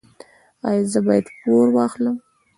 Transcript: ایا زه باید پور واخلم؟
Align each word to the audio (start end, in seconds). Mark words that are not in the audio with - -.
ایا 0.67 0.83
زه 0.91 0.99
باید 1.07 1.25
پور 1.39 1.67
واخلم؟ 1.75 2.17